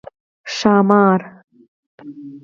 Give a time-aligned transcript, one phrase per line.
[0.57, 1.21] 🐉ښامار